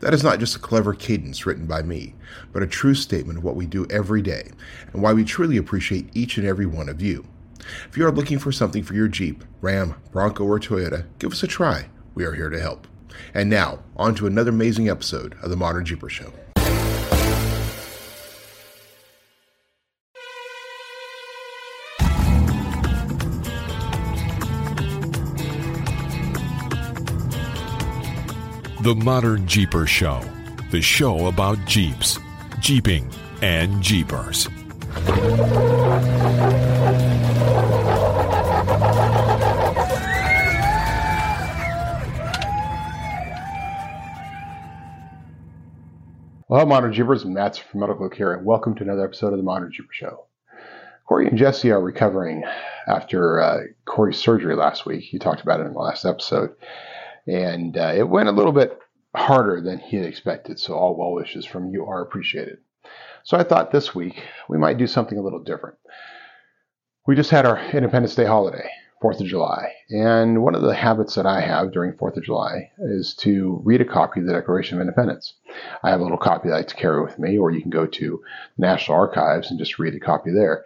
[0.00, 2.14] That is not just a clever cadence written by me,
[2.52, 4.50] but a true statement of what we do every day
[4.92, 7.26] and why we truly appreciate each and every one of you.
[7.88, 11.42] If you are looking for something for your Jeep, Ram, Bronco, or Toyota, give us
[11.42, 11.86] a try.
[12.14, 12.86] We are here to help.
[13.34, 16.32] And now, on to another amazing episode of the Modern Jeeper Show.
[28.80, 30.22] The Modern Jeeper Show,
[30.70, 32.16] the show about Jeeps,
[32.60, 33.10] Jeeping,
[33.42, 34.48] and Jeepers.
[46.46, 49.92] Well, Modern Jeepers, Matson from MetalCloak, and welcome to another episode of the Modern Jeeper
[49.92, 50.26] Show.
[51.08, 52.44] Corey and Jesse are recovering
[52.86, 55.02] after uh, Corey's surgery last week.
[55.02, 56.54] He talked about it in the last episode,
[57.28, 58.78] and uh, it went a little bit
[59.14, 60.58] harder than he had expected.
[60.58, 62.58] So all well wishes from you are appreciated.
[63.24, 65.76] So I thought this week we might do something a little different.
[67.06, 68.70] We just had our Independence Day holiday,
[69.02, 72.70] 4th of July, and one of the habits that I have during 4th of July
[72.78, 75.34] is to read a copy of the Declaration of Independence.
[75.82, 77.70] I have a little copy that I like to carry with me, or you can
[77.70, 78.20] go to
[78.56, 80.64] National Archives and just read a copy there.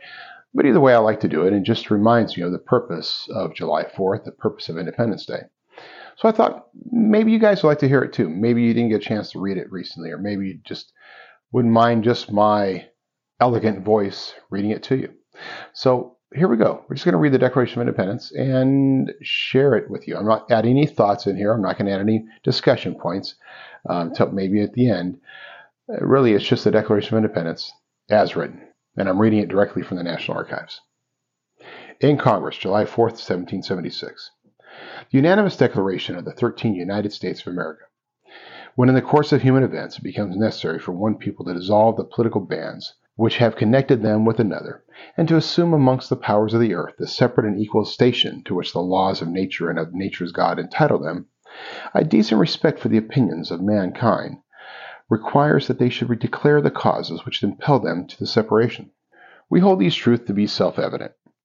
[0.54, 3.28] But either way, I like to do it, and just reminds me of the purpose
[3.32, 5.42] of July 4th, the purpose of Independence Day.
[6.22, 8.28] So I thought maybe you guys would like to hear it too.
[8.28, 10.92] Maybe you didn't get a chance to read it recently, or maybe you just
[11.50, 12.86] wouldn't mind just my
[13.40, 15.12] elegant voice reading it to you.
[15.72, 16.84] So here we go.
[16.88, 20.16] We're just going to read the Declaration of Independence and share it with you.
[20.16, 21.52] I'm not adding any thoughts in here.
[21.52, 23.34] I'm not going to add any discussion points
[23.88, 25.18] um, maybe at the end.
[25.88, 27.72] Uh, really, it's just the Declaration of Independence
[28.10, 28.64] as written,
[28.96, 30.82] and I'm reading it directly from the National Archives.
[31.98, 34.30] In Congress, July 4th, 1776.
[35.10, 37.84] The unanimous declaration of the 13 United States of America.
[38.74, 41.98] When in the course of human events it becomes necessary for one people to dissolve
[41.98, 44.82] the political bands which have connected them with another,
[45.14, 48.54] and to assume amongst the powers of the earth the separate and equal station to
[48.54, 51.26] which the laws of nature and of nature's God entitle them,
[51.92, 54.38] a decent respect for the opinions of mankind
[55.10, 58.90] requires that they should declare the causes which impel them to the separation.
[59.50, 61.12] We hold these truths to be self evident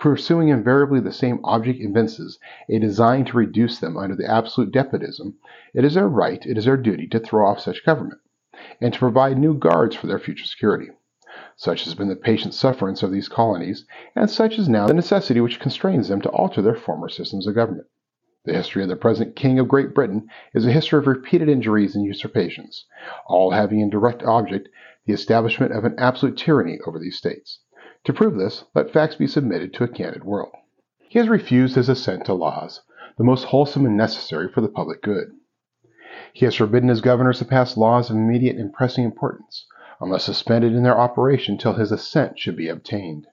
[0.00, 2.38] pursuing invariably the same object evinces
[2.70, 5.36] a design to reduce them under the absolute despotism,
[5.74, 8.18] it is their right, it is their duty to throw off such government,
[8.80, 10.88] and to provide new guards for their future security.
[11.54, 13.84] Such has been the patient sufferance of these colonies,
[14.16, 17.54] and such is now the necessity which constrains them to alter their former systems of
[17.54, 17.86] government.
[18.46, 21.94] The history of the present King of Great Britain is a history of repeated injuries
[21.94, 22.86] and usurpations,
[23.26, 24.70] all having in direct object
[25.04, 27.60] the establishment of an absolute tyranny over these states.
[28.04, 30.54] To prove this, let facts be submitted to a candid world.
[31.00, 32.80] He has refused his assent to laws,
[33.18, 35.32] the most wholesome and necessary for the public good.
[36.32, 39.66] He has forbidden his governors to pass laws of immediate and pressing importance,
[40.00, 43.26] unless suspended in their operation till his assent should be obtained.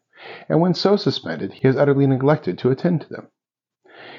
[0.50, 3.30] And when so suspended, he has utterly neglected to attend to them.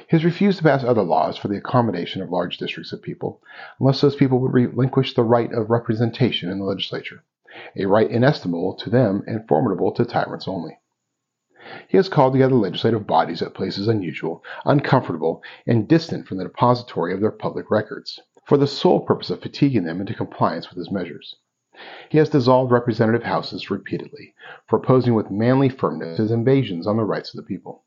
[0.08, 3.42] He has refused to pass other laws for the accommodation of large districts of people,
[3.78, 7.22] unless those people would relinquish the right of representation in the legislature
[7.76, 10.78] a right inestimable to them and formidable to tyrants only.
[11.88, 17.12] He has called together legislative bodies at places unusual, uncomfortable, and distant from the depository
[17.12, 20.90] of their public records, for the sole purpose of fatiguing them into compliance with his
[20.90, 21.36] measures.
[22.08, 24.34] He has dissolved representative houses repeatedly,
[24.66, 27.84] for opposing with manly firmness his invasions on the rights of the people.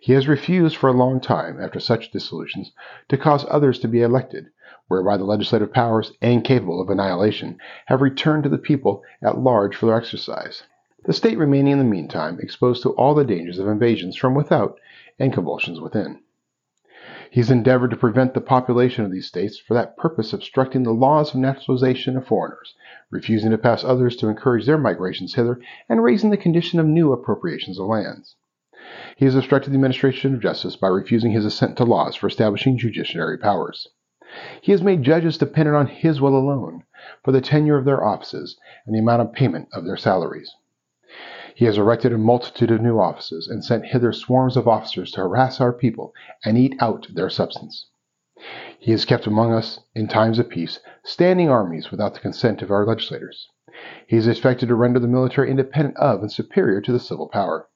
[0.00, 2.72] He has refused for a long time, after such dissolutions,
[3.08, 4.46] to cause others to be elected,
[4.92, 9.86] whereby the legislative powers, incapable of annihilation, have returned to the people at large for
[9.86, 10.64] their exercise.
[11.04, 14.78] The state remaining in the meantime exposed to all the dangers of invasions from without
[15.18, 16.20] and convulsions within.
[17.30, 20.92] He has endeavored to prevent the population of these states for that purpose obstructing the
[20.92, 22.74] laws of naturalization of foreigners,
[23.10, 27.10] refusing to pass others to encourage their migrations hither, and raising the condition of new
[27.10, 28.36] appropriations of lands.
[29.16, 32.76] He has obstructed the administration of justice by refusing his assent to laws for establishing
[32.76, 33.88] judiciary powers.
[34.62, 36.84] He has made judges dependent on his will alone
[37.22, 40.50] for the tenure of their offices and the amount of payment of their salaries.
[41.54, 45.20] He has erected a multitude of new offices and sent hither swarms of officers to
[45.20, 46.14] harass our people
[46.46, 47.88] and eat out their substance.
[48.78, 52.70] He has kept among us, in times of peace, standing armies without the consent of
[52.70, 53.50] our legislators.
[54.06, 57.68] He has expected to render the military independent of and superior to the civil power.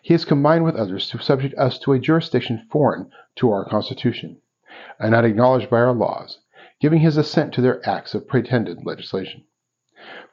[0.00, 4.40] He has combined with others to subject us to a jurisdiction foreign to our Constitution,
[4.98, 6.38] and not acknowledged by our laws,
[6.80, 9.44] giving his assent to their acts of pretended legislation.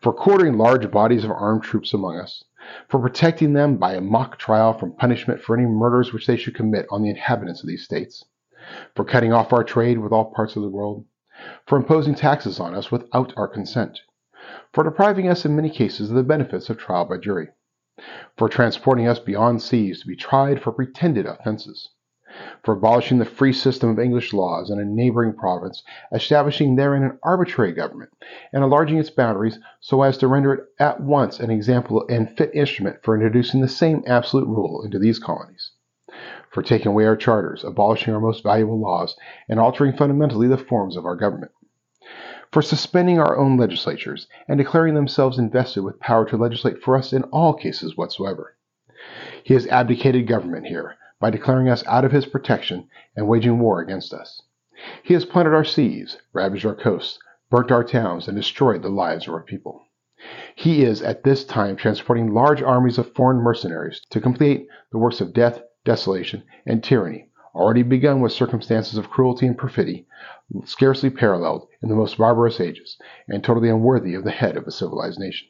[0.01, 2.43] For quartering large bodies of armed troops among us,
[2.87, 6.55] for protecting them by a mock trial from punishment for any murders which they should
[6.55, 8.23] commit on the inhabitants of these states,
[8.95, 11.05] for cutting off our trade with all parts of the world,
[11.65, 14.01] for imposing taxes on us without our consent,
[14.71, 17.49] for depriving us in many cases of the benefits of trial by jury
[18.37, 21.89] for transporting us beyond seas to be tried for pretended offenses,
[22.63, 27.19] for abolishing the free system of English laws in a neighboring province, establishing therein an
[27.23, 28.09] arbitrary government,
[28.51, 32.53] and enlarging its boundaries so as to render it at once an example and fit
[32.53, 35.71] instrument for introducing the same absolute rule into these colonies,
[36.49, 39.15] for taking away our charters, abolishing our most valuable laws,
[39.47, 41.51] and altering fundamentally the forms of our government
[42.51, 47.11] for suspending our own legislatures and declaring themselves invested with power to legislate for us
[47.11, 48.55] in all cases whatsoever.
[49.43, 53.81] He has abdicated government here by declaring us out of his protection and waging war
[53.81, 54.41] against us.
[55.03, 57.19] He has plundered our seas, ravaged our coasts,
[57.49, 59.83] burnt our towns, and destroyed the lives of our people.
[60.55, 65.21] He is at this time transporting large armies of foreign mercenaries to complete the works
[65.21, 70.05] of death, desolation, and tyranny already begun with circumstances of cruelty and perfidy
[70.65, 72.97] scarcely paralleled in the most barbarous ages,
[73.27, 75.47] and totally unworthy of the head of a civilized nation.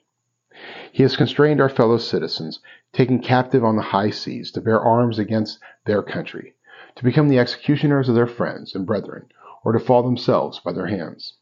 [0.92, 2.62] He has constrained our fellow citizens,
[2.92, 6.56] taken captive on the high seas, to bear arms against their country,
[6.96, 9.28] to become the executioners of their friends and brethren,
[9.64, 11.36] or to fall themselves by their hands.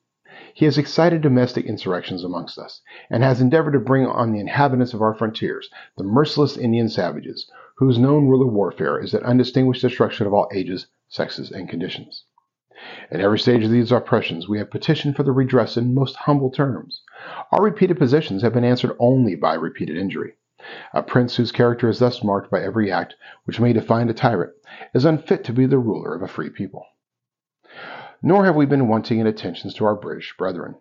[0.53, 4.93] He has excited domestic insurrections amongst us, and has endeavored to bring on the inhabitants
[4.93, 9.81] of our frontiers the merciless Indian savages, whose known rule of warfare is that undistinguished
[9.81, 12.25] destruction of all ages, sexes, and conditions.
[13.11, 16.49] At every stage of these oppressions, we have petitioned for the redress in most humble
[16.49, 17.03] terms.
[17.51, 20.37] Our repeated petitions have been answered only by repeated injury.
[20.91, 24.53] A prince whose character is thus marked by every act which may define a tyrant
[24.95, 26.87] is unfit to be the ruler of a free people.
[28.23, 30.75] Nor have we been wanting in attentions to our British brethren.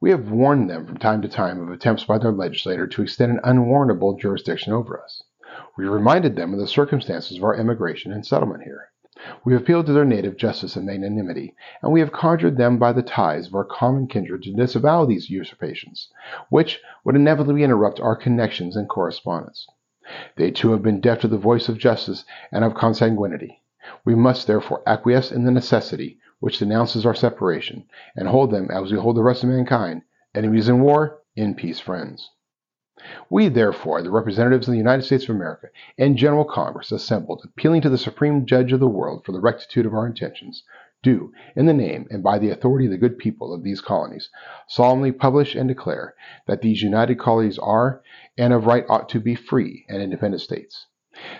[0.00, 3.32] We have warned them from time to time of attempts by their legislator to extend
[3.32, 5.22] an unwarrantable jurisdiction over us.
[5.76, 8.88] We reminded them of the circumstances of our emigration and settlement here.
[9.44, 12.92] We have appealed to their native justice and magnanimity, and we have conjured them by
[12.92, 16.12] the ties of our common kindred to disavow these usurpations,
[16.50, 19.66] which would inevitably interrupt our connections and correspondence.
[20.36, 23.60] They too have been deaf to the voice of justice and of consanguinity.
[24.04, 28.92] We must therefore acquiesce in the necessity which denounces our separation, and hold them as
[28.92, 32.30] we hold the rest of mankind, enemies in war, in peace friends.
[33.30, 37.80] We, therefore, the representatives of the United States of America and General Congress assembled, appealing
[37.82, 40.64] to the Supreme Judge of the world for the rectitude of our intentions,
[41.00, 44.30] do, in the name and by the authority of the good people of these colonies,
[44.66, 46.14] solemnly publish and declare
[46.48, 48.02] that these united colonies are,
[48.36, 50.88] and of right ought to be, free and independent states;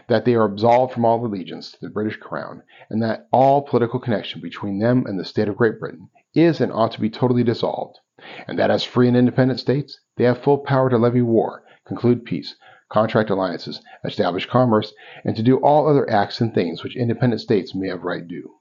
[0.06, 3.98] that they are absolved from all allegiance to the British Crown, and that all political
[3.98, 7.42] connection between them and the state of Great Britain is and ought to be totally
[7.42, 7.98] dissolved
[8.46, 12.25] and that as free and independent states they have full power to levy war, conclude
[12.25, 12.56] peace,
[12.88, 14.92] contract alliances, establish commerce,
[15.25, 18.54] and to do all other acts and things which independent states may have right do.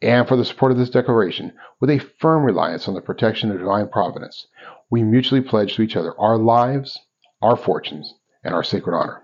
[0.00, 3.58] And for the support of this declaration, with a firm reliance on the protection of
[3.58, 4.46] divine providence,
[4.90, 6.98] we mutually pledge to each other our lives,
[7.42, 9.22] our fortunes, and our sacred honor.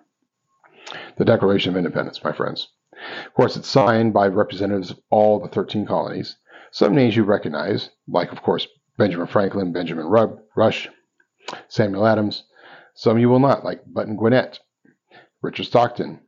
[1.17, 2.69] The Declaration of Independence, my friends.
[3.26, 6.37] Of course, it's signed by representatives of all the 13 colonies.
[6.73, 10.07] Some names you recognize, like, of course, Benjamin Franklin, Benjamin
[10.57, 10.89] Rush,
[11.69, 12.45] Samuel Adams.
[12.95, 14.61] Some you will not, like Button Gwinnett,
[15.41, 16.21] Richard Stockton.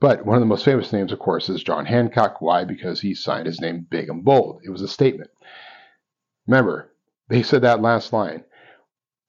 [0.00, 2.40] But one of the most famous names, of course, is John Hancock.
[2.40, 2.64] Why?
[2.64, 4.60] Because he signed his name big and bold.
[4.64, 5.30] It was a statement.
[6.46, 6.92] Remember,
[7.28, 8.44] they said that last line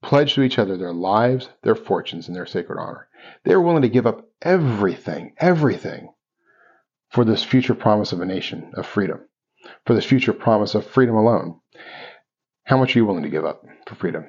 [0.04, 3.08] pledge to each other their lives, their fortunes, and their sacred honor.
[3.46, 6.14] They were willing to give up everything, everything,
[7.10, 9.22] for this future promise of a nation of freedom,
[9.86, 11.60] for this future promise of freedom alone.
[12.66, 14.26] How much are you willing to give up for freedom?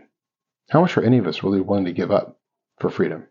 [0.70, 2.40] How much are any of us really willing to give up
[2.80, 3.28] for freedom?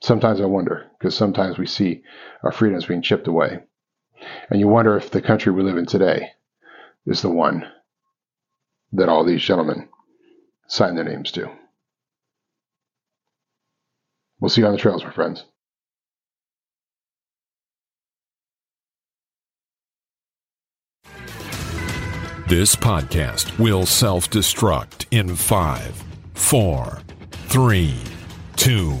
[0.00, 2.02] Sometimes I wonder, because sometimes we see
[2.42, 3.60] our freedoms being chipped away.
[4.50, 6.30] And you wonder if the country we live in today
[7.06, 7.70] is the one
[8.92, 9.88] that all these gentlemen
[10.66, 11.50] signed their names to.
[14.40, 15.44] We'll see you on the trails, my friends.
[22.46, 25.94] This podcast will self destruct in five,
[26.34, 27.00] four,
[27.48, 27.96] three,
[28.54, 28.98] two,